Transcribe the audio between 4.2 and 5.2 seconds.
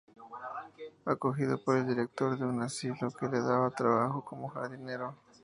como jardinero.